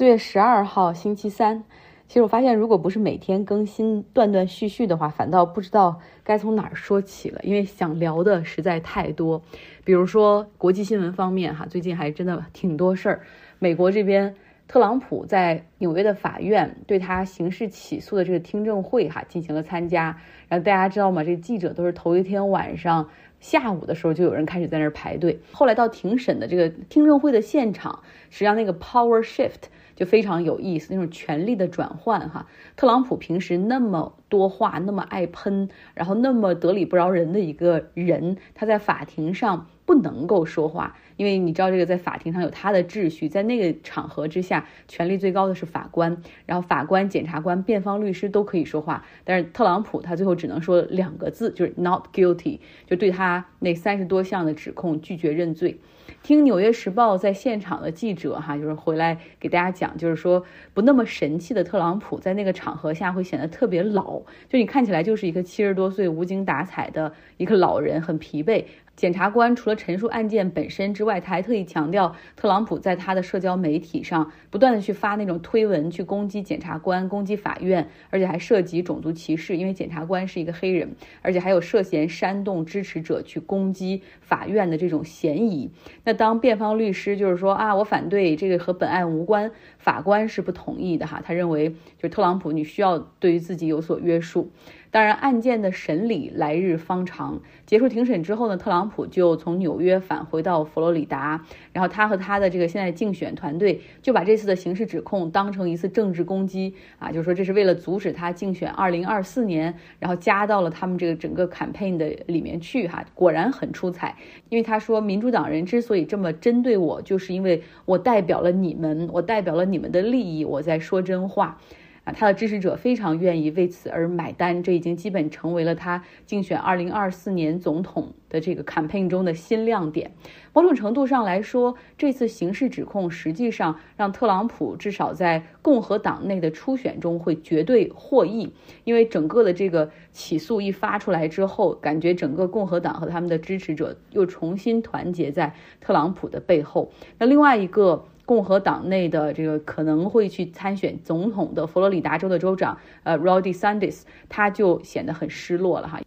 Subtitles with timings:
[0.00, 1.62] 四月十二号星期三，
[2.08, 9.42] 其实我发现，如果不是每天更新断断续续的话，反倒不知道该从哪儿说起了，因为想聊的实在太多。
[9.84, 13.20] 比如说国际新闻方面，哈，最近还真的挺多事儿。
[13.58, 14.34] 美国这边，
[14.66, 20.18] 特朗普在纽约的法院对他刑事起诉的这个听证会，哈，进行了参加。
[20.48, 21.22] 然后大家知道吗？
[21.22, 23.10] 这记者都是头一天晚上。
[23.38, 29.68] 下午的时候就有人开始在那儿排队，后来到庭审的这个听证会的现场，实际上那个 power shift
[30.00, 32.48] 就非常有意思，那种权力的转换哈。
[32.74, 39.68] 特朗普平时那么多话，那么爱喷，然后那么得理不饶人的一个人，他在法庭上。
[39.86, 55.80] 不能够说话，因为你知道这个在法庭上有他的秩序，在那个场合之下，权力最高的是法官，然后法官、检察官、辩方律师都可以说话，但是特朗普他最后只能说两个字，就是 not guilty，就对他那三十多项的指控拒绝认罪。
[56.22, 68.64] 听《纽约时报》在现场的记者哈，就是回来给大家讲，就是说不那么神气的特朗普在那个场合下会显得特别老，就你看起来就是一个七十多岁无精打采的一个老人，很疲惫。
[68.96, 85.70] 检察官除了陈述案件本身之外，他还特意强调，特朗普在他的社交媒体上不断的去发那种推文，去攻击检察官、攻击法院，而且还涉及种族歧视，因为检察官是一个黑人，而且还有涉嫌煽动支持者去攻击法院的这种嫌疑。
[86.04, 94.50] 那当辩方律师就是说啊，我反对这个和本案无关，法官是不同意的哈，他认为就特朗普你需要对于自己有所约束。
[94.90, 97.40] 当然，案件的审理来日方长。
[97.64, 113.04] 结束庭审之后呢，特朗普就从纽约返回到佛罗里达，然后他和他的这个现在竞选团队就把这次的刑事指控当成一次政治攻击啊，就是说这是为了阻止他竞选二零二四年，然后加到了他们这个整个 campaign 的里面去哈。
[113.14, 114.16] 果然很出彩，
[114.48, 121.60] 因为他说民主党人之所以这么针对我，就是因为我代表了你们，我代表了你们的利益，我在说真话。
[122.04, 130.12] 啊，他的支持者非常愿意为此而买单，这已经基本成为了他竞选二零二四年总统的这个 campaign 中的新亮点。
[130.52, 138.52] 某种程度上来说，这次刑事指控实际上让特朗普至少在共和党内的初选中会绝对获益，
[138.84, 146.90] 因为整个的这个起诉一发出来之后，感觉整个共和党和他们的支持者又重新团结在特朗普的背后。
[147.18, 148.06] 那另外一个。
[148.30, 156.00] 共和党内的这个可能会去参选总统的佛罗里达州的州长，呃 rodys anders 他就显得很失落了哈。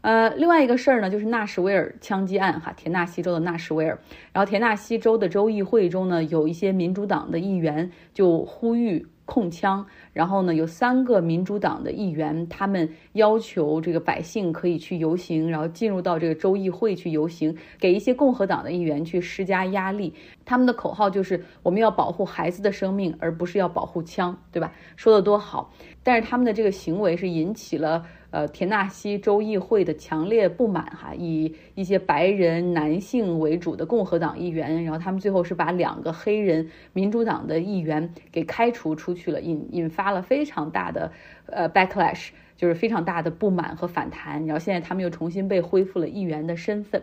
[0.00, 3.98] 呃，另外一个事儿呢，就是纳什维尔枪击案哈，田纳西州的纳什维尔，
[4.32, 9.06] 然后田纳西州的州议会中呢，有一些民主党的议员就呼吁。
[9.30, 20.12] 控枪，然后呢，有三个民主党的议员，他们要求这个百姓可以去游行，然后进入到这个州议会去游行，给一些共和党的议员去施加压力。
[20.44, 24.72] 他们的口号就是我们要保护孩子的生命，而不是要保护枪，对吧？
[24.96, 28.04] 说的多好，但是他们的这个行为是引起了。
[28.30, 41.10] 呃，田纳西州议会的强烈不满哈，以一些白人男性为主的共和党议员，然后他们最后是把两个黑人民主党的议员给开除出去了，引引发了非常大的
[41.46, 47.02] 呃 backlash，就是非常大的不满和反弹，然后现在他们又重新被恢复了议员的身份。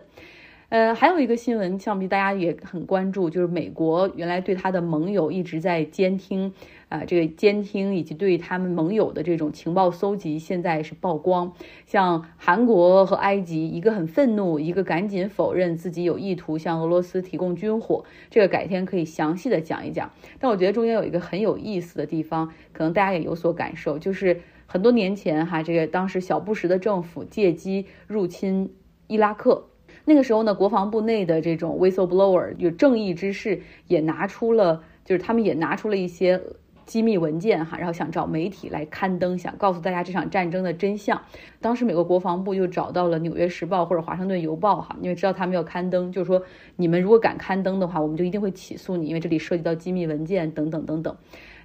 [0.69, 6.53] 呃，还有一个新闻，想必大家也很关注，就是美国原来对他的盟友一直在监听。
[6.87, 11.51] 啊，这个监听以及对他们盟友的这种情报搜集，现在是曝光。
[11.87, 18.05] 像韩国和埃及，一个很愤怒，一个赶紧否认自己有意图向俄罗斯提供军火。
[18.29, 20.11] 这个改天可以详细的讲一讲。
[20.39, 28.71] 但我觉得中间有一个很有意思的地方，可能大家也有所感受，就是很多年前哈，这个当时小布什的政府借机入侵
[29.07, 29.65] 伊拉克，
[30.05, 36.41] 那个时候呢，国防部内的这种 whistleblower 有正义之士也拿出了，就是他们也拿出了一些。
[36.85, 41.19] 机密文件哈，然后想找媒体来刊登，想告诉大家这场战争的真相。
[41.59, 46.43] 当时美国国防部就找到了《纽约时报》或者《华盛顿邮报》哈，因为知道他们要刊登，就是说
[46.75, 51.17] 你们如果敢刊登的话，我们就一定会起诉你，因为这里涉及到机密文件等等等等。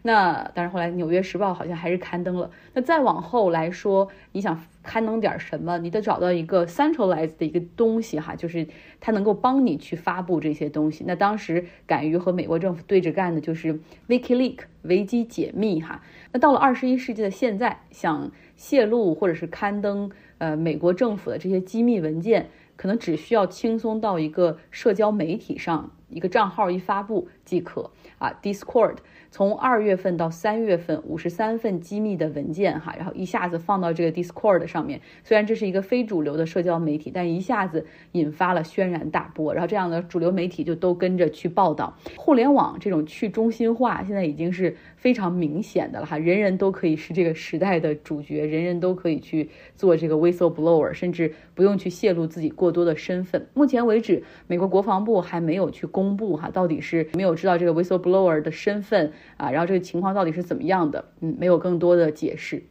[0.03, 2.50] 那但是后来《纽约时报》好像还是刊登了。
[2.73, 8.67] 那再往后来说，你想刊登点什么，你得找到一个 centralize 的一个东西哈，就是
[8.99, 11.05] 它能够帮你去发布这些东西。
[11.06, 16.00] 那当时敢于和美国政府对着干的就是 WikiLeaks 维基解密哈。
[16.32, 28.97] 那到了二十一世纪的现在，想泄露或者是刊登呃美国政府的这些机密文件，可能只需要轻松到一个社交媒体上一个账号一发布即可啊，Discord。
[29.31, 35.00] 从二月份到三月份，五十三份机密的文件哈，然后一下子放到这个 Discord 上面。
[35.23, 39.55] 虽然这是一个非主流的社交媒体，但一下子引发了轩然大波。
[39.55, 41.97] 然后这样的主流媒体就都跟着去报道。
[42.17, 53.47] 互联网这种去中心化现在已经是非常明显的了哈，人人都可以是这个时代的主角，人人都可以去做这个 whistleblower，甚至不用去泄露自己过多的身份。
[53.55, 61.06] 目前为止，美国国防部还没有去公布哈，到底是没有知道这个 whistleblower 的身份啊，然后这个情况到底是怎么样的？
[61.20, 62.64] 嗯，没有更多的解释。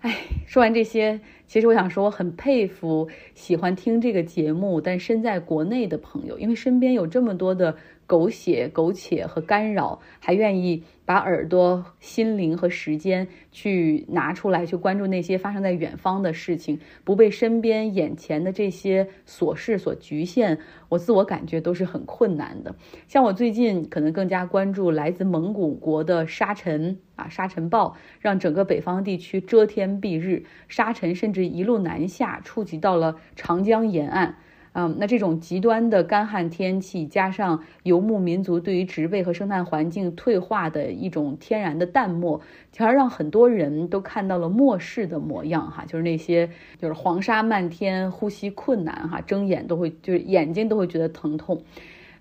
[0.00, 1.20] 哎，说完这些，
[1.50, 7.74] 其实我想说，我很佩服喜欢听这个节目但身在国内的朋友，因为身边有这么多的。
[8.06, 20.58] 狗血、苟且和干扰，还愿意把耳朵、心灵和时间去拿出来，去关注那些发生在远方的事情，不被身边眼前的这些琐事所局限，
[20.88, 22.74] 我自我感觉都是很困难的。
[23.06, 34.36] 像我最近可能更加关注来自蒙古国的沙尘啊，沙尘暴让整个北方地区遮天蔽日，沙尘甚至一路南下，触及到了长江沿岸。
[34.72, 42.40] 嗯，那这种极端的干旱天气，加上游牧民族对于植被和生态环境退化的一种天然的淡漠，
[42.72, 46.48] 反而让很多人都看到了末世的模样哈，就是那些
[46.78, 51.60] 就是黄沙漫天，呼吸困难哈，睁眼都会就是眼睛都会觉得疼痛。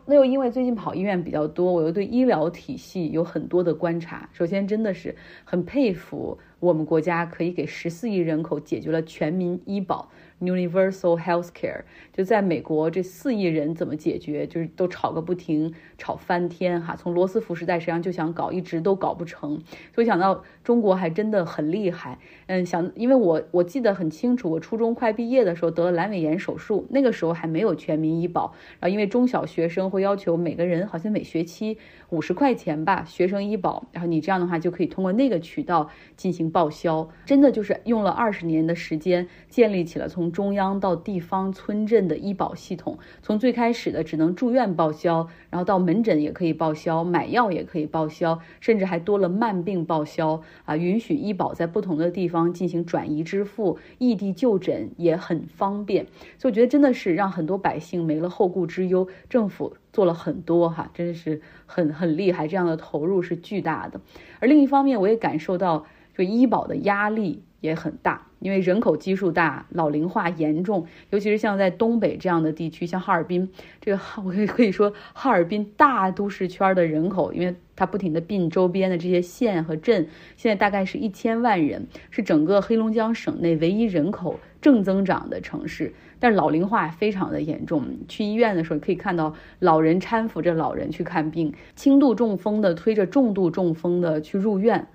[0.07, 4.27] 那又因为最近跑医院比较多，我又对医疗体系有很多的观察。
[4.33, 10.09] 首先，真的是很佩服我们国家可以给十四亿人口解决了全民医保。
[10.41, 11.81] Universal Healthcare
[12.13, 14.47] 就在美国，这四亿人怎么解决？
[14.47, 16.95] 就是都吵个不停，吵翻天哈。
[16.95, 19.61] 从罗斯福时代实际上就想搞，一直都搞不成。
[19.93, 22.17] 所以想到中国还真的很厉害。
[22.47, 28.53] 嗯，想因为我我记得很清楚，我初中快毕业的时候得了阑尾炎手术，那个时候还没有全民医保。
[28.79, 31.77] 然后因为中小学生会要求每个人好像每学期
[32.09, 33.85] 五十块钱吧，学生医保。
[33.91, 37.09] 然后你这样的话就可以通过那个渠道进行报销。
[37.25, 56.05] 真的就是用了二十年的时间建立起了从中央到地方村镇的医保系统，从最开始的只能住院报销，然后到门诊也可以报销，买药也可以报销，甚至还多了慢病报销啊，允许医保在不同的地方进行转移支付，异地就诊也很方便。
[56.37, 64.01] 所以我觉得真的是让很多百姓没了后顾之忧，政府做了很多哈，真的是很很厉害，这样的投入是巨大的。
[64.39, 65.85] 而另一方面，我也感受到
[66.17, 67.43] 就医保的压力。
[67.61, 73.49] 也很大，因为人口基数大，老龄化严重，尤其是像在东北这样的地区，像哈尔滨，
[73.81, 80.07] 这个哈 我可以可以说哈尔滨大都市圈的人口，因为它不停的并周边的这些县和镇，
[80.37, 94.87] 现在大概是一千万人，是整个黑龙江省内唯一人口正增长的城市，但是老龄化非常的严重，去医院的时候可以看到老人搀扶着老人去看病，轻度中风的推着重度中风的去入院。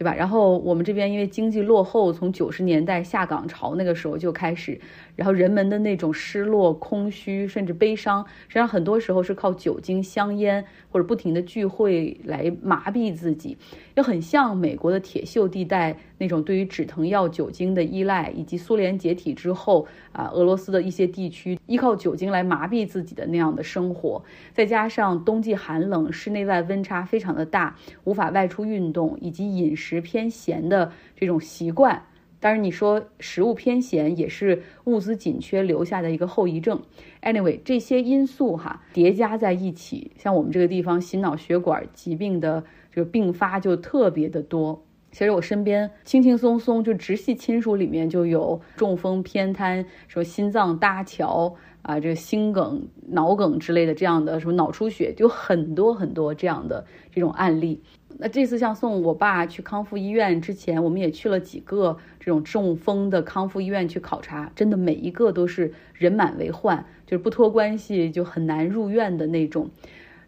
[0.00, 0.14] 对吧？
[0.14, 4.80] 然后我们这边因为经济落后，从九十年代下岗潮那个时候就开始，
[5.20, 13.54] 然后人们的那种失落、空虚，甚至悲伤，实际上很多时候是靠酒精、香烟或者不停的聚会来麻痹自己，
[13.96, 24.24] 又很像美国的铁锈地带那种对于止疼药、酒精的依赖，以及苏联解体之后啊，俄罗斯的一些地区依靠酒精来麻痹自己的那样的生活，
[24.54, 29.90] 再加上冬季寒冷，室内外温差非常的大，无法外出运动，以及饮食。
[29.90, 32.00] 食偏咸的这种习惯，
[32.40, 36.80] 当然你说食物偏咸也是物资紧缺留下的一个后遗症。
[37.22, 44.82] Anyway，这些因素哈叠加在一起，像我们这个地方心脑血管疾病的这个并发就特别的多。
[45.12, 57.82] 其实我身边轻轻松松就直系亲属里面就有中风、偏瘫、说心脏搭桥啊，这心梗、脑梗之类的这样的什么脑出血，就很多很多这样的这种案例。
[58.18, 69.70] 那这次像送我爸去康复医院之前，我们也去了几个这种中风的康复医院去考察，真的每一个都是人满为患，就是不托关系就很难入院的那种。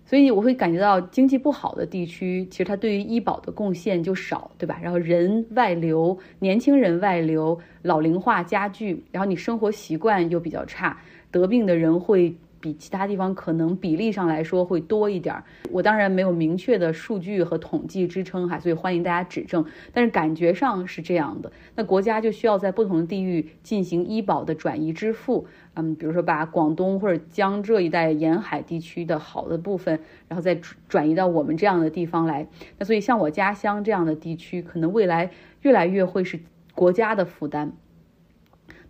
[0.04, 4.80] 所以我会感觉到经济不好的地区，其实它对于医保的贡献就少，对吧？
[4.82, 10.98] 然后人外流，年轻人外流，老龄化加剧，然后你生活习惯又比较差，
[11.30, 12.34] 得病的人会。
[12.62, 19.66] 比其他地方可能比例上来说会多一点儿，我当然没有明确的数据和统计支撑哈，所以欢迎大家指正。
[19.92, 30.54] 但是感觉上是这样的，那国家就需要在不同的地域进行医保的转移支付，嗯，比如说把广东或者江浙一带沿海地区的好的部分，然后再
[30.88, 32.46] 转移到我们这样的地方来。
[32.78, 36.38] 那所以像我家乡这样的地区，可能未来越来越会是
[36.76, 37.72] 国家的负担。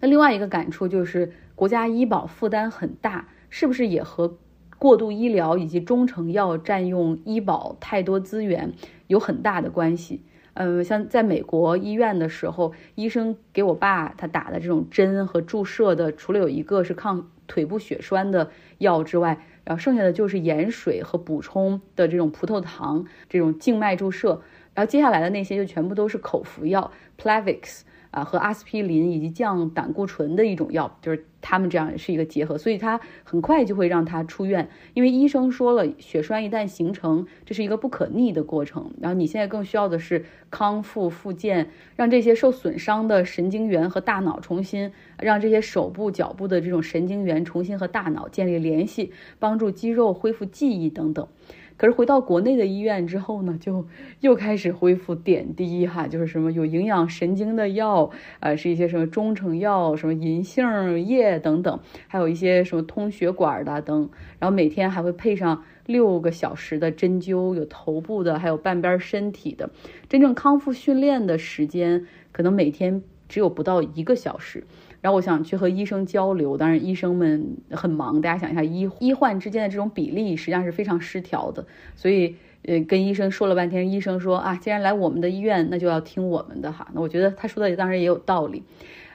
[0.01, 3.29] 那另外一个感触就是，国家医保负担很大。
[3.55, 4.39] 是不是也和
[4.79, 8.73] 过度医疗以及中成药占用医保太多资源
[9.09, 10.25] 有很大的关系。
[10.55, 24.41] 嗯，像在美国医院的时候，医生给我爸他打的这种针和注射的，除了有一个是抗腿部血栓的药之外，然后剩下的就是盐水和补充的这种葡萄糖这种静脉注射，
[24.73, 26.91] 然后接下来的那些就全部都是口服药
[27.21, 27.83] ，Plavix。
[28.13, 38.93] 啊，和阿司匹林以及降胆固醇的一种药，就是他们这样是一个结合，所以他很快就会让他出院，因为医生说了，血栓一旦形成，这是一个不可逆的过程。
[39.01, 51.27] 然后你现在更需要的是康复复健，让这些受损伤的神经元和大脑重新，让这些手部脚部的这种神经元重新和大脑建立联系，帮助肌肉恢复记忆等等。
[51.83, 53.85] 可是回到国内的医院之后呢，就
[54.21, 58.09] 又开始恢复点滴哈，就是什么有营养神经的药，
[58.39, 69.71] 呃，是一些什么中成药，什么银杏叶等等，还有一些什么通血管的等，然后每天还会配上六个小时的针灸，有头部的，还有半边身体的，
[70.09, 74.63] 真正康复训练的时间可能每天只有不到一个小时。
[75.03, 81.67] 然后我想去和医生交流，当然医生们很忙，大家想一下医医患之间的这种比例实际上是非常失调的，
[81.97, 86.89] 所以呃跟医生说了半天，医生说啊，既然来我们的医院，那就要听我们的哈。
[86.95, 88.63] 那我觉得他说的当然也有道理，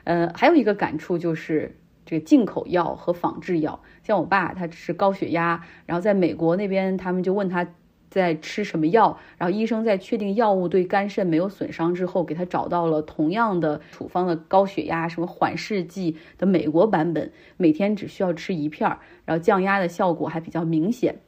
[0.04, 7.66] 呃，还有一个感触就是这个进口药和仿制药，像我爸他是高血压，然后在美国那边他们就问他。
[8.10, 9.18] 在吃什么药？
[9.36, 21.20] 然后医生在确定药物对肝肾没有损伤之后，给他找到了同样的处方的高血压什么缓释剂的美国版本，每天只需要吃一片儿，然后降压的效果还比较明显。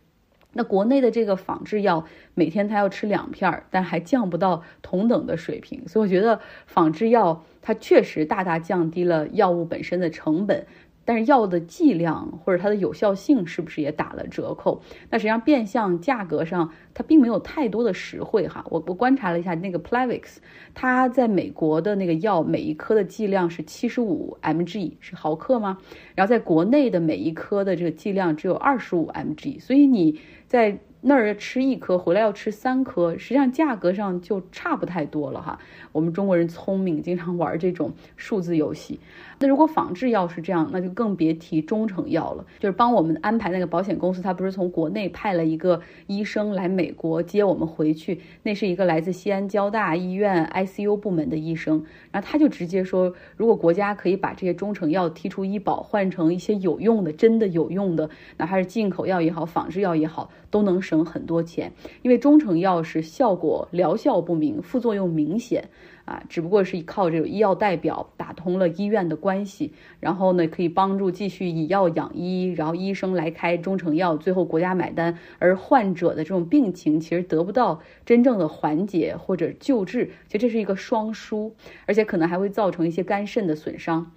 [0.53, 5.87] 那国内的这个仿制药，每天他要吃两片儿，但还降不到同等的水平。
[5.87, 10.67] 所以我觉得仿制药它确实大大降低了药物本身的成本。
[11.11, 14.81] 但是药的剂量或者它的有效性是不是也打了折扣？
[15.11, 18.65] 那实际上变相价格上它并没有太多的实惠哈。
[18.71, 20.37] 我我观察了一下那个 Plavix，
[20.73, 25.79] 它在美国的那个药每一颗的剂量是七十五 mg 是毫克吗？
[26.15, 30.79] 然后在国内的每一颗的这个剂量只有二十五 mg，所以你在。
[31.03, 35.59] 那儿吃一颗，回来要吃三颗，实际上价格上就差不太多了哈。
[35.93, 39.01] 我们中国人聪明，经常玩这种数字游戏。
[39.39, 42.45] 那如果仿制药是这样，那就更别提中成药了。
[42.59, 60.81] 就是帮我们安排那个保险公司，他不是从国内派了一个医生来美国接我们回去，那是一个来自西安交大医院 ICU 部门的医生，然后他就直接说，如果国家可以把这些中成药剔出医保，换成一些有用的、真的有用的，哪怕是进口药也好，仿制药也好，都能。
[60.81, 65.69] 省很多钱，因为中成药是效果疗效不明，副作用明显
[66.07, 81.55] 啊，只不过是靠这个医药代表打通了医院的关系，然后呢可以帮助继续以药养医，然后医生来开中成药，最后国家买单，而患者的这种病情其实得不到真正的缓解或者救治，其实这是一个双输，
[81.87, 84.11] 而且可能还会造成一些肝肾的损伤。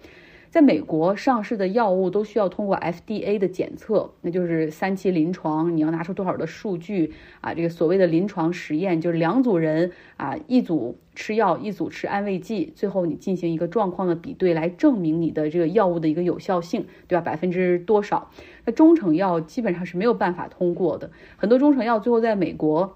[0.53, 7.55] 在美国上市的药物都需要通过 FDA 的检测，那就是三期临床，你要拿出多少的数据啊？
[7.55, 17.21] 这个所谓的临床实验就是两组人啊，一组吃药，一组吃安慰剂，最后你进行一个状况的比对，来证明你的这个药物的一个有效性，对吧？
[17.21, 18.29] 百分之多少？
[18.65, 22.95] 那中成药基本上是没有办法通过的，很多中成药最后在美国。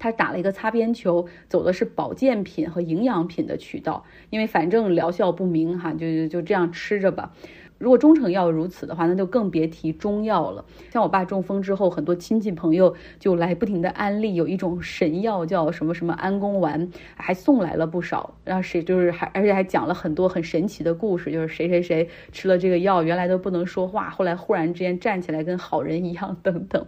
[0.00, 7.32] 他打了一个擦边球，走的是保健品和营养品的渠道，因为反正疗效不明哈，就就这样吃着吧。
[7.78, 10.66] 如果中成药如此的话，那就更别提中药了。
[10.90, 18.34] 像我爸中风之后，很多亲戚朋友就来不停的安利，有一种神药叫什么什么安宫丸，还送来了不少。
[18.44, 26.86] 然后谁就是还而且还讲了很多很神奇的故事，就是谁谁谁吃了这个药，原来都不能说话，后来忽然之间站起来跟好人一样等等。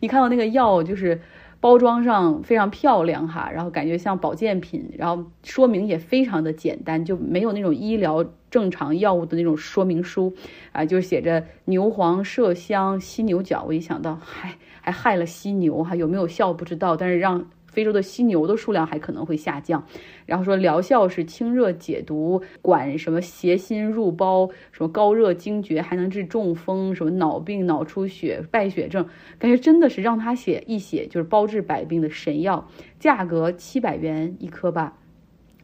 [0.00, 1.18] 你看到那个药就是。
[1.66, 10.32] 包装上非常漂亮哈，然后感觉像保健品，然后说明也非常的简单，就没有那种医疗正常药物的那种说明书
[10.70, 13.64] 啊，就写着牛黄、麝香、犀牛角。
[13.66, 17.46] 我一想到，还还害了犀牛哈，有没有效不知道，但是让。
[17.76, 19.84] 非洲的犀牛的数量还可能会下降，
[20.24, 29.06] 然后说疗效是清热解毒，管什么邪心入包，什么高热惊厥，还能治中风，什么脑病、脑出血、败血症，
[29.38, 32.66] 感觉真的是让他写一写就是包治百病的神药，
[32.98, 34.96] 价格七百元一颗吧。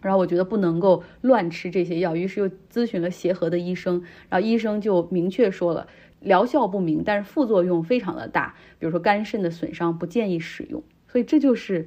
[0.03, 5.87] 然后我觉得不能够乱吃这些药，于是又咨询了协和的医生，然后医生就明确说了，
[6.21, 10.83] 疗效不明，但是副作用非常的大，比如说肝肾的损伤，不建议使用。
[11.13, 11.87] 所以这就是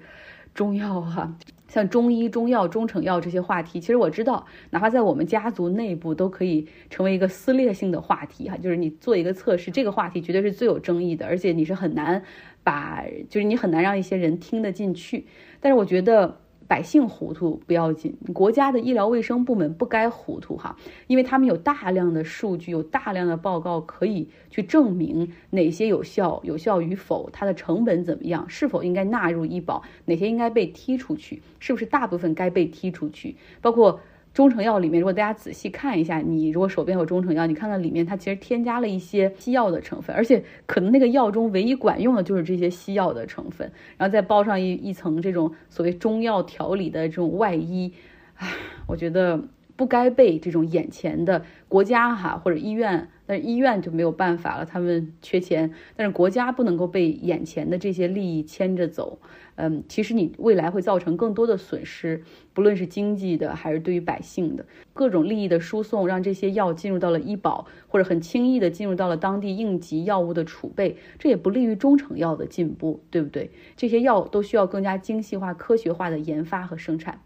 [0.54, 1.36] 中药啊。
[1.68, 8.56] 像中医、中药、中成药这些话题，其实我知道，哪怕在我们家族内部都可以成为一个撕裂性的话题哈。
[8.56, 12.22] 就是你做一个测试，这个话题绝对是最有争议的，而且你是很难
[12.64, 15.26] 把，就是你很难让一些人听得进去。
[15.60, 16.45] 但是我觉得。
[16.68, 20.76] 百姓糊涂不要紧，国家的医疗卫生部门不该糊涂哈，
[21.08, 34.00] 因为他们有大量的数据，有大量的报告可以去证明哪些有效，有效与否，它的成本怎么样，是否应该纳入医保，哪些应该被踢出去，是不是大部分该被踢出去，包括。
[34.36, 47.94] 中成药里面，如果大家仔细看一下，你如果手边有中成药，你看看里面它其实添加了一些西药的成分，而且可能那个药中唯一管用的就是这些西药的成分，然后再包上一一层这种所谓中药调理的这种外衣，
[48.36, 48.50] 唉，
[48.86, 49.42] 我觉得。
[49.78, 59.20] 不该被这种眼前的国家哈或者医院，但是医院就没有办法了，他们缺钱，但是国家不能够被眼前的这些利益牵着走。
[59.58, 73.50] 嗯，其实你未来会造成更多的损失，不论是经济的还是对于百姓的各种利益的输送，让这些药进入到了医保，或者很轻易的进入到了当地应急药物的储备，这也不利于中成药的进步，对不对？
[73.78, 77.22] 这些药都需要更加精细化、科学化的研发和生产。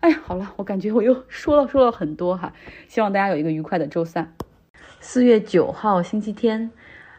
[0.00, 2.52] 哎，好了，我感觉我又说了说了很多哈，
[2.88, 4.34] 希望大家有一个愉快的周三。
[5.00, 6.70] 四月九号星期天，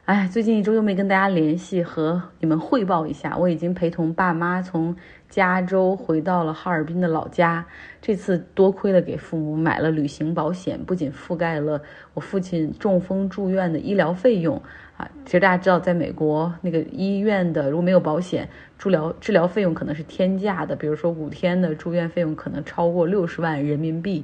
[0.05, 4.95] 哎，最近一周又没跟大家联系，和你们汇报一下，我已经陪同爸妈从
[5.29, 7.65] 加州回到了哈尔滨的老家。
[8.01, 11.81] 这次多亏了给父母买了旅行保险，不仅覆盖了
[12.13, 14.61] 我父亲中风住院的医疗费用。
[14.97, 20.73] 啊，其实大家知道，在美国那个医院的如果没有保险，治疗治疗费用可能是天价的。
[20.73, 24.23] 比如说五天的住院费用可能超过六十万人民币，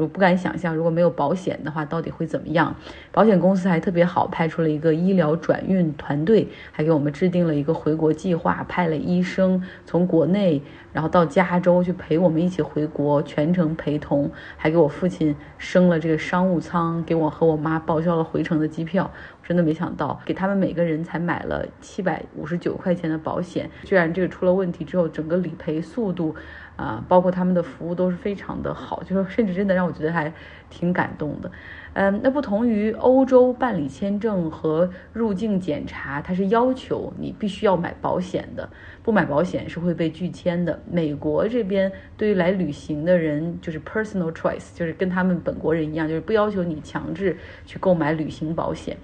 [0.00, 2.74] 我不敢想象如果没有保险的话到底会怎么样。
[3.12, 19.10] 保险公司还特别好，派出了一个医疗转运团队，还给我们制定了一个回国计划，派了医生从国内然后到加州去陪我们一起回国，全程陪同，还给我父亲升了这个商务舱，给我和我妈报销了回程的机票。
[19.42, 26.32] 真的没想到，给他们每个人才买了七百五十九块钱的保险，居然这个出了问题之后，整个理赔速度，
[26.80, 30.32] 啊，包括他们的服务都是非常的好，就是甚至真的让我觉得还
[30.70, 31.50] 挺感动的。
[31.92, 38.66] 嗯，那不同于欧洲办理签证和入境检查，它是要求你必须要买保险的，
[39.02, 40.80] 不买保险是会被拒签的。
[40.90, 48.96] 美国这边对于来旅行的人就是 personal choice，就是跟他们本国人一样，就是不要求你强制去购买旅行保险。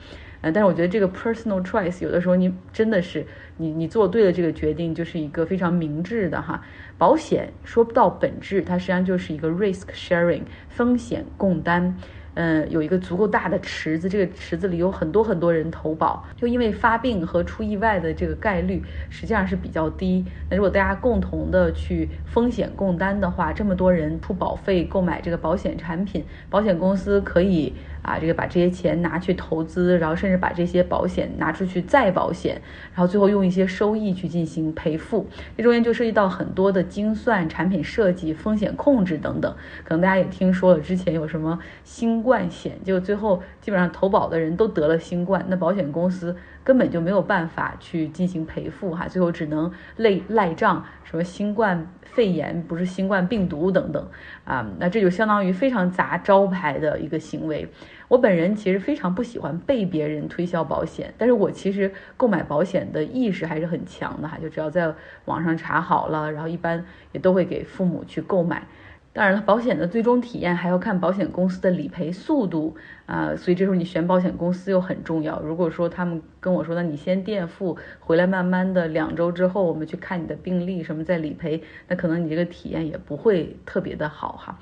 [0.42, 6.62] 嗯但是我觉得这个 personal choice 有的时候你真的是你你做对了这个决定，就是一个非常明智的哈。
[6.99, 11.96] 保险说不到本质，它实际上就是一个 risk sharing 风险共担。
[12.38, 20.22] 嗯，有一个足够大的池子，这个池子里有很多很多人投保，就因为发病和出意外的这个概率实际上是比较低。
[20.51, 27.72] 那如果大家共同的去风险共担的话，这么多人出保费购买这个保险产品，保险公司可以。
[28.07, 32.62] 啊，这个把这些钱拿去投资，然后甚至把这些保险拿出去再保险，
[32.95, 39.53] 然后最后用一些收益去进行赔付，这中间就涉及到很多的精算、产品设计、风险控制等等。
[39.83, 54.09] 可能大家也听说了，之前有什么新冠险，就最后基本上投保的人都得了新冠，那保险公司根本就没有办法去进行赔付哈，最后只能赖赖账，什么新冠肺炎不是新冠病毒等等
[54.45, 57.69] 啊，那这就相当于非常砸招牌的一个行为。
[58.09, 68.66] 我本人其实非常不喜欢被别人推销保险，但是我其实购买保险的意识还是很强的哈，就只要在网上查好了，然后一般也都会给父母去购买。
[69.12, 75.40] 当然了，保险的最终体验还要看保险公司的理赔速度啊，所以这时候你选保险公司又很重要。
[75.40, 84.59] 如果说他们跟我说，那你先垫付，回来慢慢的两周之后我们去看你的病历什么再理赔，那可能你这个体验也不会特别的好哈。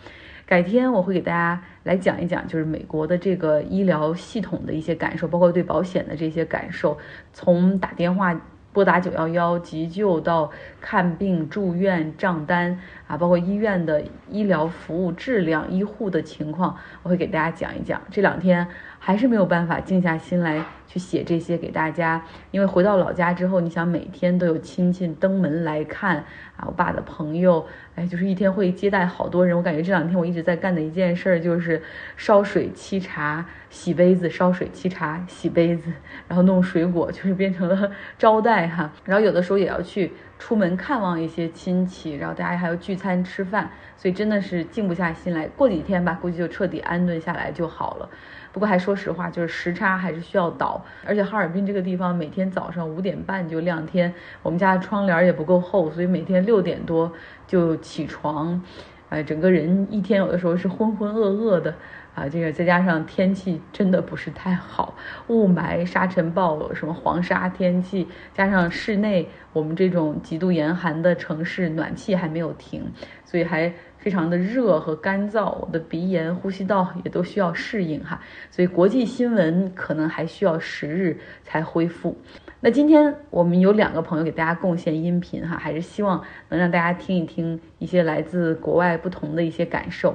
[0.46, 6.98] 改天我会给大家来讲一讲，就是美国的这个医疗系统的一些感受，包括对保险的这些感受，
[7.32, 8.38] 从打电话
[8.72, 18.02] 拨打九幺幺急救到看病住院账单啊，包括医院的医疗服务质量、医护的情况，我会给大家讲一讲。
[18.10, 18.66] 这两天
[19.04, 20.64] 还是没有办法静下心来。
[20.86, 26.18] 去写这些给大家，因为回到老家之后，你想每天都有亲戚登门来看
[26.56, 29.56] 啊，我爸的朋友，哎，就是一天会接待好多人。
[29.56, 31.82] 我感觉这两天我一直在干的一件事儿就是
[32.16, 35.90] 烧水沏茶、洗杯子，烧水沏茶、洗杯子，
[36.28, 38.92] 然后弄水果，就是变成了招待哈。
[39.04, 45.48] 然后有的时候也要去出门看望一些亲戚，然后大家还要聚餐吃饭，所以真的是静不下心来。
[45.48, 48.08] 过几天吧，估计就彻底安顿下来就好了。
[48.54, 57.12] 不过还说实话，就是时差还是需要倒，而且哈尔滨这个地方每天早上五点半就亮天，我们家的窗帘也不够厚，所以每天六点多
[57.48, 58.62] 就起床，
[59.08, 61.74] 哎，整个人一天有的时候是浑浑噩噩的。
[62.14, 64.94] 啊，这个再加上天气真的不是太好，
[65.26, 72.92] 雾霾、沙尘暴，什么黄沙天气，加上室内我们这种极度严寒的城市，暖气还没有停，
[73.24, 73.72] 所以还
[74.04, 78.20] 非常的热和干燥，我的鼻炎、呼吸道也都需要适应哈。
[78.50, 82.14] 所以国际新闻可能还需要十日才恢复。
[82.60, 90.14] 那今天我们有两个朋友给大家贡献音频哈，还是希望能让大家听一听一些来自国外不同的一些感受。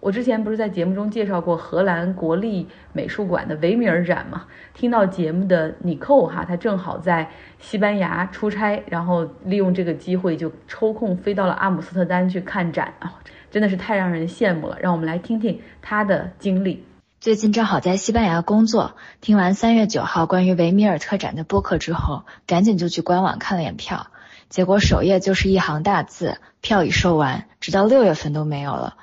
[0.00, 4.44] 我之前不是在节目中介绍过荷兰国立美术馆的维米尔展吗？
[4.72, 13.18] 听到节目的尼寇哈，他正好在西班牙出差，然后利用这个机会就抽空飞到了阿姆斯特丹去看展啊，
[13.50, 14.78] 真的是太让人羡慕了。
[14.80, 16.84] 让我们来听听他的经历。
[17.20, 24.06] 最近正好在西班牙工作，听完三月九号关于维米尔特展的播客之后，赶紧就去官网看了眼票，
[24.48, 28.94] 结果首页就是一行大字：票已售完，直到六月份都没有了。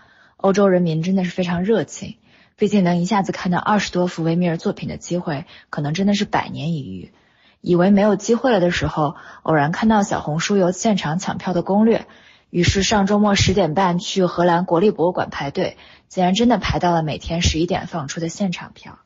[0.45, 2.17] 欧洲人民真的是非常热情，
[2.55, 7.11] 毕竟能一下子看到二十多幅维米尔作品的机会，可能真的是百年一遇。
[7.61, 12.05] 以为没有机会了的时候，偶然看到小红书有现场抢票的攻略，
[12.51, 15.77] 于是上周末十点半去荷兰国立博物馆排队，
[16.09, 18.99] 竟然真的排到了每天十一点放出的现场票。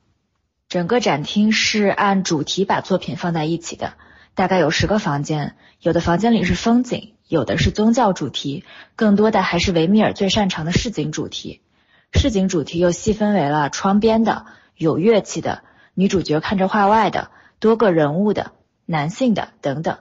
[0.68, 3.94] 整个展厅是按主题把作品放在一起的，
[4.36, 7.14] 大概有十个房间，有的房间里是风景。
[7.30, 8.66] 有的是宗教主题，
[8.96, 11.62] 更多的还是维米尔最擅长的市井主题。
[12.12, 15.62] 市井主题又细分为了窗边的、有乐器的、
[15.94, 18.54] 女主角看着画外的、多个人物的、
[18.88, 20.00] 男性的等等。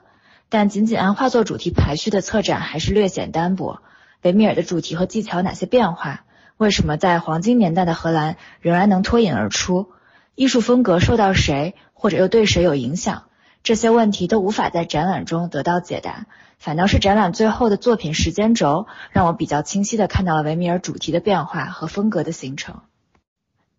[0.49, 3.83] 但仅仅按画作主题排序的策展还是略显单薄。
[4.23, 6.25] 维米尔的主题和技巧哪些变化？
[6.57, 9.91] 为什么在黄金年代的荷兰仍然能脱颖而出？
[10.33, 13.25] 艺术风格受到谁或者又对谁有影响？
[13.63, 16.25] 这些问题都无法在展览中得到解答。
[16.57, 22.81] 反倒是展览最后的作品时间轴，让我比较清晰的看到了维米尔主题的变化和风格的形成。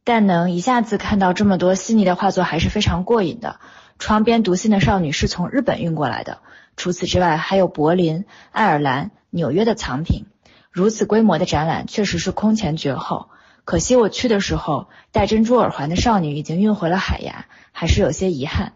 [0.02, 3.60] 但能一下子看到这么多细腻的画作还是非常过瘾的。
[3.98, 6.38] 窗边读信的少女是从日本运过来的，
[6.74, 10.24] 除此之外还有柏林、爱尔兰、纽约的藏品。
[10.70, 13.28] 如此规模的展览确实是空前绝后。
[13.66, 18.72] 可惜我去的时候，戴珍珠耳环的少女已经运回了海牙，还是有些遗憾。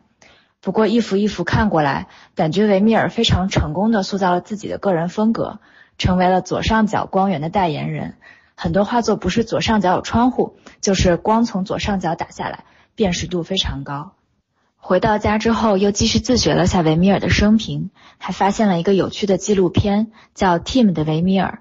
[0.64, 5.58] 不过一幅一幅看过来，感觉维米尔非常成功的塑造了自己的个人风格，
[5.98, 8.14] 成为了左上角光源的代言人。
[8.54, 14.12] 很多画作不是左上角有窗户，就是光从左上角打下来，辨识度非常高。
[14.78, 21.58] 回到家之后，又继续自学了下维米尔的生平，还发现了一个有趣的纪录片，叫《Tim 的维米尔》。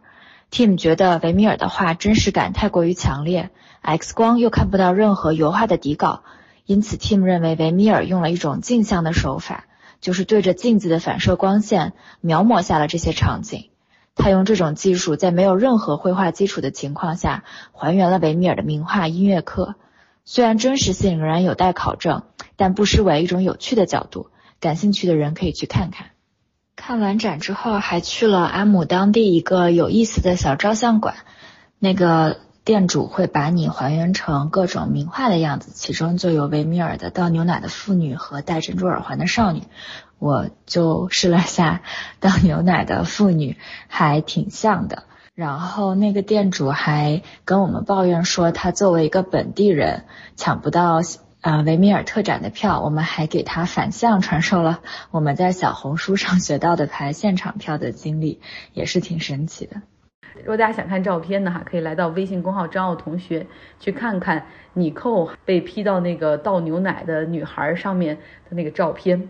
[0.56, 3.50] Tim 觉得维米尔的画真实感太过于强烈
[3.82, 6.24] ，X 光又看不到任何油画的底稿。
[6.66, 9.66] 因此，Tim 认为维米尔用了一种镜像的手法，
[10.00, 13.70] 就是对着镜子的反射光线描摹下了这些场景。
[14.16, 19.76] 他用这种技术，在没有任何绘画基础的情况下，还原了维米尔的名画《音乐课》。
[20.24, 22.24] 虽然真实性仍然有待考证，
[22.56, 24.30] 但不失为一种有趣的角度。
[24.62, 26.12] 感兴趣的人可以去看看。
[26.78, 31.16] 看完展之后，还去了阿姆当地一个有意思的小照相馆，
[31.78, 32.40] 那个。
[32.66, 39.64] 店主会把你还原成各种名画的样子，其中就有维米尔的倒牛奶的妇女和戴珍珠耳环的少女。
[40.18, 41.82] 我就试了下
[42.22, 43.58] 倒牛奶的妇女，
[43.90, 45.04] 还挺像的。
[45.36, 50.06] 然后那个店主还跟我们抱怨说，他作为一个本地人
[50.38, 51.02] 抢不到
[51.42, 52.80] 啊维米尔特展的票。
[52.82, 54.80] 我们还给他反向传授了
[55.12, 58.40] 我们在小红书上学到的排现场票的经历，
[58.72, 59.82] 也是挺神奇的。
[60.40, 63.46] 如果大家想看照片的哈，可以来到微信公号张奥同学
[63.80, 64.44] 去看看
[64.74, 68.16] 你扣被 P 到那个倒牛奶的女孩上面
[68.50, 69.30] 的那个照片。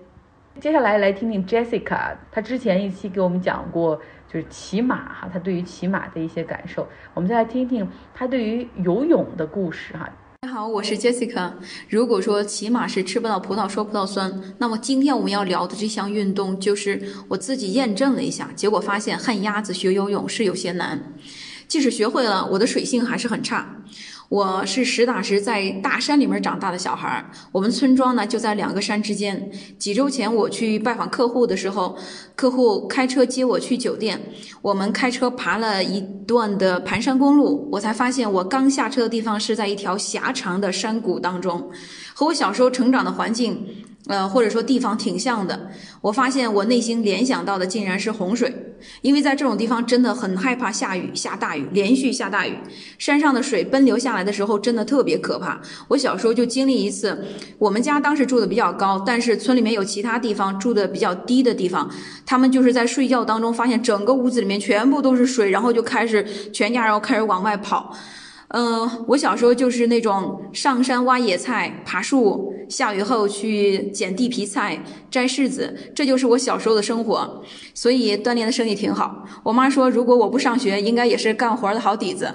[0.59, 6.87] 接下来来听听 Jessica，她之前一期给我们讲过就是骑马哈，她对于骑马的一些感受。
[7.13, 10.09] 我们再来听听她对于游泳的故事哈。
[10.43, 11.53] 大家好，我是 Jessica。
[11.87, 21.01] 如果说骑马是吃不到葡萄说葡萄酸，那么今天我们要聊的这项运动，就是我自己验证了一下，结果发现旱鸭子学游泳是有些难，
[21.69, 23.73] 即使学会了，我的水性还是很差。
[24.29, 29.51] 我是实打实在大山里面长大的小孩儿，我们村庄呢就在两个山之间。
[29.77, 31.95] 几周前我去拜访客户的时候，
[32.35, 34.19] 客户开车接我去酒店，
[34.61, 41.69] 我们开车爬了一段的盘山公路，我才发现我刚下车的地方是在一条狭长的山谷当中，
[42.13, 43.63] 和我小时候成长的环境
[44.07, 45.71] 呃，或者说地方挺像的。
[46.01, 48.53] 我发现我内心联想到的竟然是洪水，
[49.01, 52.57] 因为在这种地方真的很害怕下雨，下大雨，连续下大雨，
[52.97, 55.61] 山上的水奔流下来的时候真的特别可怕。
[55.87, 57.17] 我小时候就经历一次，
[57.57, 61.89] 我们家当时住的比较高，但是村里面有其他地方住的比较低的地方，
[62.25, 67.95] 他们就是在睡觉当中发现整个屋子里面全部都是水，然后就开始全家然后开始往外跑。
[68.53, 77.43] 嗯，我小时候就是那种上山挖野菜、爬树，下雨后去捡地皮菜、摘柿子，这就是我小时候的生活。
[77.73, 79.25] 所以锻炼的身体挺好。
[79.41, 82.31] 我妈说，如果我不上学，应该也是干活的好底子。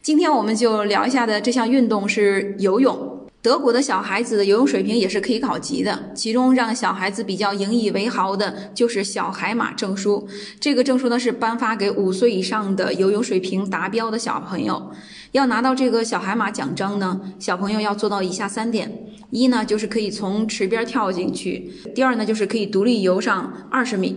[0.00, 3.13] 今天我们就聊一下的这项运动是游泳。
[3.44, 10.26] 德国的小孩子的游泳水平也是可以考级的，其中让小孩子比较引以为豪的就是小海马证书。
[10.58, 14.90] 这个证书呢是颁发给五岁以上的游泳水平达标的小朋友。
[15.32, 18.90] 要拿到这个小海马奖章呢，小朋友要做到以下三点：
[19.28, 24.14] 一呢就是可以从池边跳进去；第二呢就是可以独立游上二十米；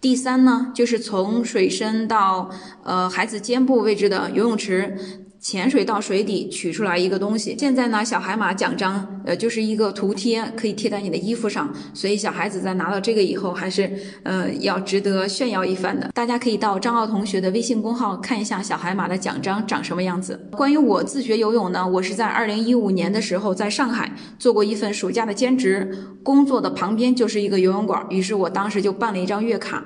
[0.00, 2.50] 第三呢就是从水深到
[2.82, 5.22] 呃孩子肩部位置的游泳池。
[5.48, 7.54] 潜水到水底取出来一个东西。
[7.56, 11.72] 现在呢，小海马奖章，呃，就是一个图贴，可以贴在你的衣服上。
[11.94, 13.88] 所以小孩子在拿到这个以后，还是
[14.24, 16.10] 呃要值得炫耀一番的。
[16.12, 20.48] 大家可以到张奥同学的微信公号看一下小海马的奖章长什么样子。
[20.50, 29.84] 关于我自学游泳呢，我是在二零一五年的时候在上海做过一份暑假的兼职，工作的旁边就是一个游泳馆，于是我当时就办了一张月卡。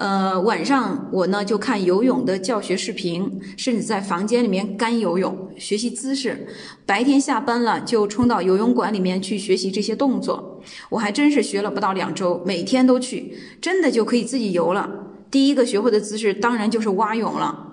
[0.00, 6.46] 呃，晚上我呢就看游泳的教学视频，甚至在房间里面干游泳学习姿势。
[6.86, 10.62] 白天下班了就冲到游泳馆里面去学习这些动作。
[10.88, 14.88] 我还真是学了不到两周，每天都去，真的就可以自己游了。
[15.30, 17.69] 第一个学会的姿势当然就是蛙泳了。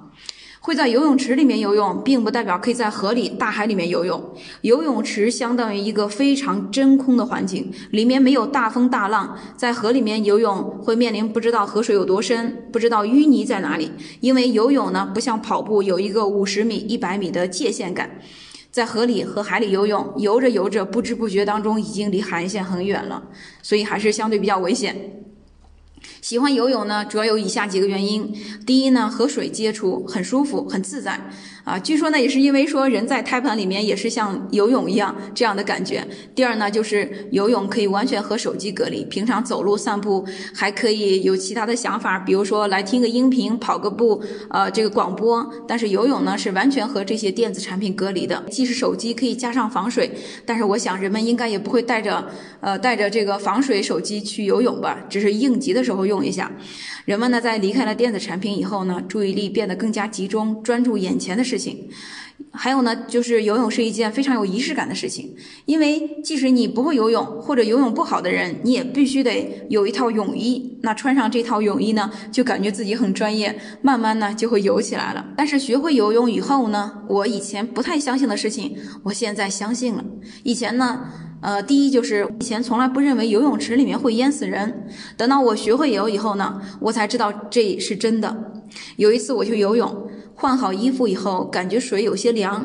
[0.68, 4.22] 会在游泳池里面游泳，并不代表可以在河里、大海里面游泳。
[4.64, 9.34] 游泳池相当于一个非常真空的环境，里面没有大风大浪。
[9.56, 13.90] 在河里面游泳会面临不知道河水有多深，不知道淤泥在哪里。
[14.20, 18.20] 因为游泳呢，不像跑步有一个五十米、一百米的界限感。
[18.70, 23.24] 在河里和海里游泳，游着游着，不知不觉当中已经离海岸线很远了，
[23.62, 24.98] 所以还是相对比较危险。
[26.28, 28.36] 喜欢游泳呢，主要有以下几个原因。
[28.66, 31.18] 第一呢，和水接触很舒服，很自在。
[31.68, 36.02] 啊，据说呢也是因为说人在胎盘里面也是像游泳一样这样的感觉。
[36.34, 40.26] 第二呢，就是游泳可以完全和手机隔离，平常走路散步
[40.56, 45.46] 还可以有其他的想法，比如说来听个音频、跑个步，呃，这个广播。
[45.68, 50.10] 但是游泳呢是完全和这些电子产品隔离的，即使手机可以加上防水，
[50.46, 52.26] 但是我想人们应该也不会带着
[52.62, 56.50] 呃带着这个防水手机去游泳吧，只是应急的时候用一下。
[57.04, 61.57] 人们呢在离开了电子产品以后呢，注意力变得更加集中，专注眼前的事。
[61.58, 61.90] 事情，
[62.52, 70.78] 还有呢，就是游泳是一件非常有仪式感的事情，因为即使你不会游泳或者游泳不好的人，你也必须得有一套泳衣。
[70.82, 75.26] 那穿上这套泳衣呢，就感觉自己很专业，慢慢呢就会游起来了。
[75.36, 80.06] 但是学会游泳以后呢，我以前不太相信的事情，我现在相信了。
[80.44, 81.06] 以前呢，
[81.42, 88.54] 呃，第一就是以前从来不认为游泳池里面会淹死人，等到我学会游以后呢，我才知道这是真的。
[88.98, 90.07] 有一次我去游泳。
[90.40, 92.64] 换好衣服以后，感觉水有些凉。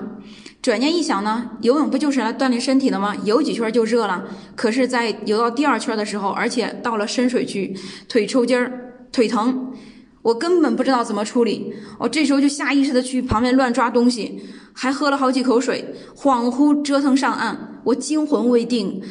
[0.61, 3.17] 转念一想呢，游泳不就是来锻炼身体的吗？
[3.25, 4.25] 游几圈就热了。
[4.55, 7.75] 可是，在游到第二圈的时候，而且到了深水区，
[8.11, 9.73] 腿抽筋儿，腿疼，
[10.21, 11.73] 我根本不知道怎么处理。
[11.99, 14.43] 我这时候就下意识的去旁边乱抓东西，
[14.75, 19.03] 还喝了好几口水，恍惚折腾上岸，我惊魂未定。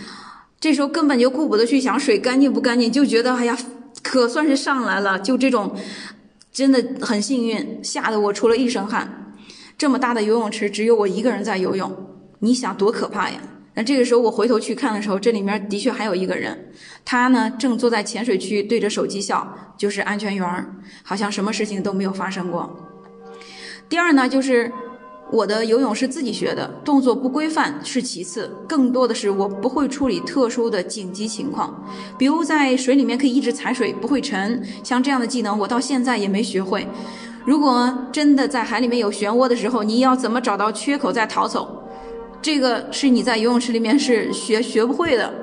[0.60, 3.58] 这时候根本就顾不得去想水干净不干净，就觉得哎呀，
[4.04, 5.76] 可算是上来了，就这种。
[6.52, 9.34] 真的很幸运，吓得我出了一身汗。
[9.78, 11.92] 这么大的游泳池，只有我一个人在游泳，
[12.40, 13.40] 你想多可怕呀？
[13.74, 16.72] 那这个时候我回头去看的时候，这里面的确还有一个人，
[17.06, 20.66] 他呢正坐在浅水区对着手机笑，就是安全员，
[21.04, 22.90] 好像什么事情都没有发生过。
[23.88, 24.72] 第二呢，就是。
[25.32, 31.84] 我的游泳是自己学的，动作不规范是其次，更多的是我不会处理特殊的紧急情况，
[32.17, 36.86] 比如在水里面可以一直踩水不会沉，像这样的技能我到现在也没学会。
[37.46, 41.82] 如果真的在海里面有漩涡的时候，你要怎么找到缺口再逃走？
[42.41, 45.34] 这个是你在游泳池里面是学学不会的。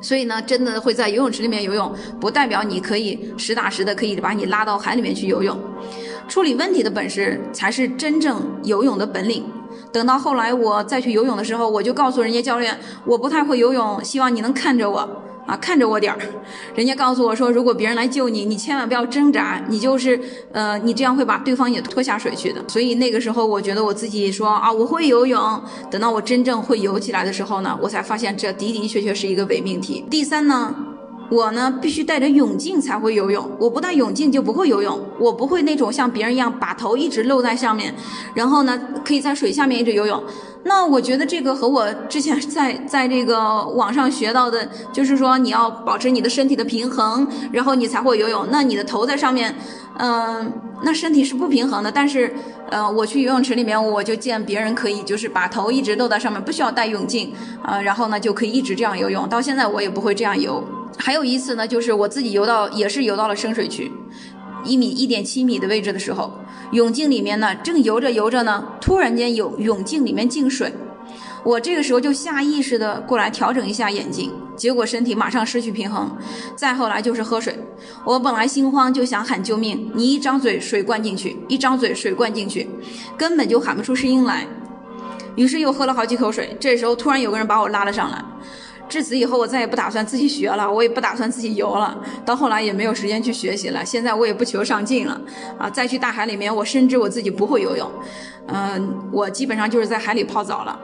[0.00, 5.58] 所以呢，真的会在游泳池里面游泳，不代表你可以实打实的可以把你拉到海里面去游泳。
[6.28, 9.44] 处理问题的本事才是真正游泳的本领。
[9.90, 15.08] 等到后来我再去游泳的时候，我就告诉人家教练，我不太会游泳，希望你能看着我。
[15.46, 16.18] 啊，看着我点儿。
[16.74, 20.20] 人家告诉我说，如果别人来救你，你千万不要挣扎，你就是
[20.52, 22.62] 呃，你这样会把对方也拖下水去的。
[22.68, 25.40] 所以那个时候，我觉得我自己说啊，我会游泳。
[25.90, 30.04] 等到我真正会游起来的时候呢，我才发现这的的确确是一个伪命题。
[30.10, 30.97] 第三呢。
[31.30, 34.98] 我呢必须带着泳镜才会游泳，我不戴泳镜就不会游泳。
[35.18, 37.94] 我不会那种像别人一样把头一直露在上面，
[38.34, 40.22] 然后呢可以在水下面一直游泳。
[40.64, 48.46] 那我觉得这个和我之前在 在这个网上学到的，就是说你要保持你的身体的平衡，然后你才会游泳。
[48.50, 49.54] 那你的头在上面，
[49.98, 51.90] 嗯，那身体是不平衡的。
[51.92, 52.34] 但是，
[52.70, 59.28] 呃，我去游泳池里面，我就见别人可以就是把头一直露在上面，不需要戴泳镜，啊，然后呢就可以一直这样游泳。
[59.28, 60.62] 到现在我也不会这样游。
[60.96, 63.90] 还有一次呢，就是我自己游到，也是游到了深水区，
[64.64, 66.32] 一米一点七米的位置的时候，
[66.72, 70.72] 泳镜里面呢，正游着游着呢，突然间有泳镜里面进水，
[71.44, 76.16] 我这个时候就下意识的过来调整一下眼睛，结果身体马上失去平衡，
[76.56, 77.58] 再后来就是喝水，
[78.04, 82.68] 我本来心慌就想喊救命，你一张嘴水灌进去，一张嘴水灌进去，
[83.16, 84.46] 根本就喊不出声音来，
[85.36, 88.22] 于是又喝了好几口水，这时候突然有个人把我拉了上来。
[88.88, 91.96] 至此以后，我再也不打算自己学了，我也不打算自己游了。
[92.24, 93.84] 到后来也没有时间去学习了。
[93.84, 95.20] 现在我也不求上进了，
[95.58, 97.90] 啊，再去大海里面，我深知我自己不会游泳。
[98.46, 100.78] 嗯，我基本上就是在海里泡澡了。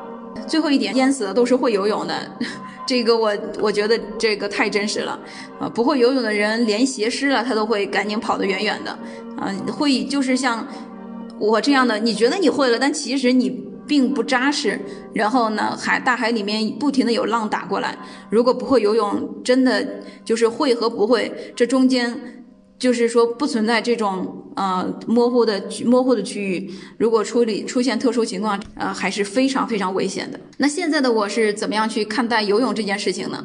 [0.47, 2.15] 最后一点，淹死的都是会游泳的，
[2.87, 5.19] 这个我我觉得这个太真实了。
[5.59, 8.91] 啊，不会游泳的人连鞋湿了，他都会赶紧跑得远远的。
[9.39, 10.67] 啊，会就是像
[11.39, 13.73] 我这样的，你觉得你会了，但其实你。
[13.87, 14.79] 并不扎实，
[15.13, 17.97] 然后呢，海大海里面不停的有浪打过来。
[18.31, 22.44] 如果不会游泳，真的就是会和不会，这中间。
[22.85, 30.39] 就是说不存在这种呃模糊的模糊的区域，如果处理出现特殊情况，呃还是非常非常危险的。
[30.59, 33.43] 那现在的我是怎么样去看待游泳这件事情呢？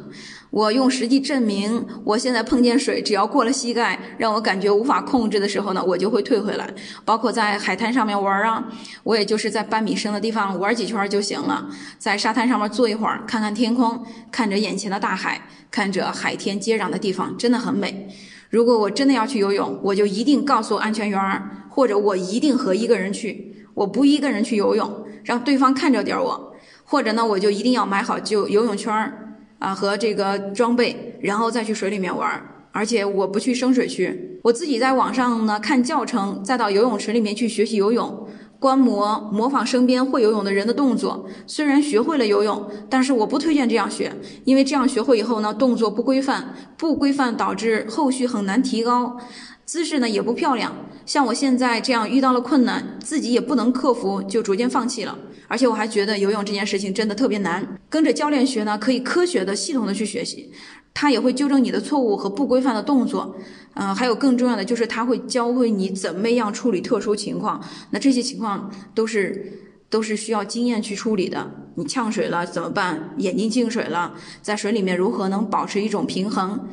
[0.51, 6.69] 我用实际证明，我现在碰见水，只要过了膝盖，让我感觉无法控制的时候呢，我就会退回来。
[7.05, 8.67] 包括在海滩上面玩啊，
[9.03, 11.65] 我也就是在半米深的地方玩几圈就行了，
[11.97, 15.39] 在沙滩上面坐一会儿，看看天空，看着眼前的大海，
[15.71, 18.09] 看着海天接壤的地方，真的很美。
[18.49, 32.41] 如果我真的要去游泳，我就一定告诉安全员儿，或者我一定和一个人去，我不一个人去游泳，让对方看着点我，或者呢，我就一定要买好就游泳圈儿啊和这个装备，然后再去水里面玩。
[32.71, 38.27] 而且我不去深水区，我自己在网上呢看教程，再到游泳池里面去学习游泳。
[38.59, 49.17] 观摩、模仿身边会游泳的人的动作，虽然学会了游泳，但是我不推荐这样学，因为这样学会以后呢，动作不规范，不规范导致后续很难提高，
[49.63, 50.75] 姿势呢也不漂亮。
[51.05, 55.17] 像我现在这样遇到了困难，自己也不能克服，就逐渐放弃了。
[55.47, 60.51] 而且我还觉得游泳这件事情真的特别难，跟着教练学呢，可以科学的、系统的去学习。
[60.93, 63.33] 他也会纠正你的错误和不规范的动作，
[63.81, 67.63] 嗯，还有更重要的就是他会教会你怎么样处理特殊情况。
[67.91, 69.53] 那这些情况都是
[69.89, 71.49] 都是需要经验去处理的。
[71.75, 73.11] 你呛水了怎么办？
[73.19, 76.67] 眼睛进水了，在水里面如何能保持一种平衡？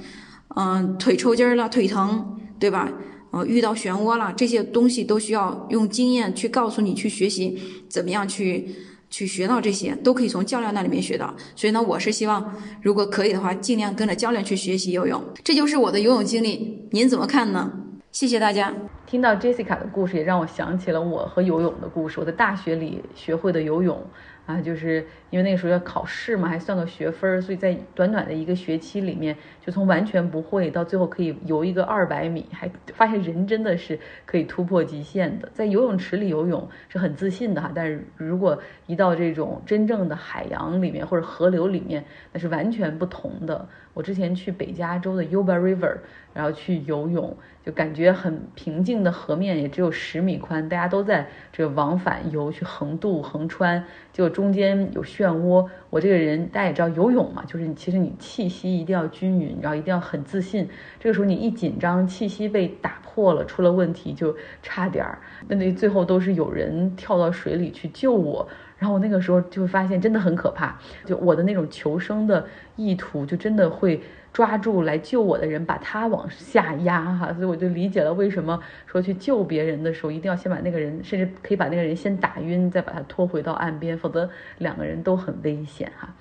[0.57, 2.93] 嗯，腿抽筋了，腿疼，对吧？
[3.31, 7.57] 呃，遇到漩涡了，这些东西都需要用经验去告诉你去学习
[7.89, 8.75] 怎么样去。
[9.11, 15.23] 去学到这些都可以从教练那里面学到，所以呢，我是希望如果可以的话，尽量跟着教练去学习游泳。
[15.45, 17.73] 这就是我的游泳经历，您怎么看呢？
[18.13, 18.73] 谢谢大家。
[19.07, 22.19] 听到 Jessica 的故事，也让我想起了我和游泳的故事。
[22.19, 24.03] 我在大学里学会的游泳。
[24.47, 35.51] 啊，就是因为那个时候要考试嘛，还算个学分儿，所以在短短的一个学期里面，就从完全不会到最后可以游一个二百米，还发现人真的是可以突破极限的。
[35.53, 38.57] 在游泳池里游泳是很自信的哈，但是如果
[38.87, 43.69] 一到这种真正的海洋里面或者河流里面，那是完全不同的。
[43.97, 45.97] 我之前去北加州的 Yuba River，
[46.35, 47.35] 然后去游泳。
[47.65, 55.69] 就感觉很平静的河面也只有十米宽，大家都在这个往返游去横渡横穿，就中间有漩涡。
[55.91, 60.69] 我这个人大家也知道游泳嘛，就是你其实你气息一定要均匀，然后一定要很自信。
[61.01, 65.19] 这个时候你一紧张，气息被打破了，出了问题就差点儿。
[65.49, 74.01] 那那最后都是有人跳到水里去救我，然后我那个时候就会发现真的很可怕，就我的那种求生的意图就真的会。
[74.33, 86.15] 抓住来救我的人，把他往下压哈，所以我就理解了为什么说去救别人的时候，一定要先把那个人，甚至可以把那个人先打晕，再把他拖回到岸边，否则两个人都很危险哈。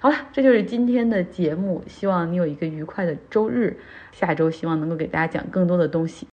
[0.00, 3.78] 好了，这就是今天的节目，希望你有一个愉快的周日，
[4.12, 6.20] 下周希望能够给大家讲更多的东西。